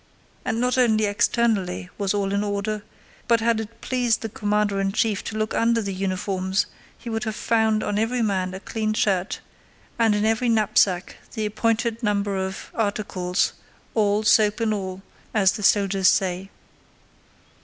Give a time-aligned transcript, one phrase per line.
[0.43, 2.81] And not only externally was all in order,
[3.27, 6.65] but had it pleased the commander in chief to look under the uniforms
[6.97, 9.41] he would have found on every man a clean shirt,
[9.99, 13.53] and in every knapsack the appointed number of articles,
[13.93, 15.03] "awl, soap, and all,"
[15.35, 16.49] as the soldiers say.